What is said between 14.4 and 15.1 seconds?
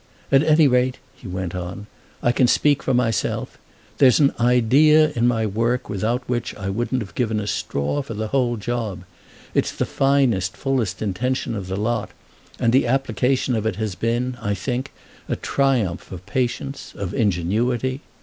I think,